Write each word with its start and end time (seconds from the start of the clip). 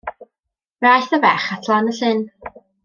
Fe 0.79 0.87
aeth 0.93 1.13
y 1.19 1.21
ferch 1.27 1.47
at 1.59 1.71
lan 1.73 1.93
y 1.95 1.97
llyn. 2.01 2.29